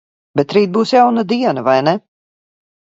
[0.39, 1.97] Bet rīt būs jauna diena, vai ne?